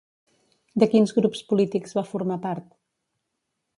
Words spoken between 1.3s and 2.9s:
polítics va formar part?